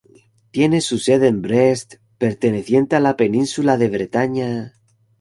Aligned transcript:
Tiene 0.49 0.81
su 0.81 0.97
sede 0.97 1.27
en 1.27 1.43
Brest 1.43 1.97
perteneciente 2.17 2.95
a 2.95 2.99
la 2.99 3.15
península 3.15 3.77
de 3.77 3.87
Bretaña. 3.89 4.73